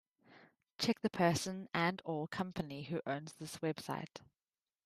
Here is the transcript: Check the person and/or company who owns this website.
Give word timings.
Check 0.79 1.01
the 1.01 1.11
person 1.11 1.69
and/or 1.75 2.27
company 2.27 2.85
who 2.85 3.03
owns 3.05 3.33
this 3.33 3.57
website. 3.57 4.21